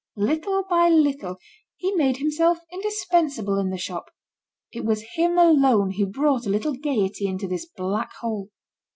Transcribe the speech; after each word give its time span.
Little 0.17 0.63
by 0.67 0.89
little 0.89 1.37
he 1.75 1.91
made 1.93 2.17
himself 2.17 2.57
indispensable 2.73 3.59
in 3.59 3.69
the 3.69 3.77
shop; 3.77 4.09
it 4.73 4.83
was 4.83 5.05
him 5.13 5.37
alone 5.37 5.91
who 5.91 6.07
brought 6.07 6.47
a 6.47 6.49
little 6.49 6.73
gaiety 6.73 7.27
into 7.27 7.47
this 7.47 7.67
black 7.67 8.11
hole. 8.19 8.49